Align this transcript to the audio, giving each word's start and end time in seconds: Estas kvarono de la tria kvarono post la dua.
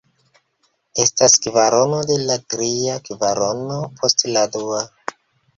Estas 1.03 1.35
kvarono 1.43 1.99
de 2.11 2.17
la 2.29 2.37
tria 2.55 2.97
kvarono 3.11 3.79
post 4.01 4.27
la 4.33 4.47
dua. 4.57 4.83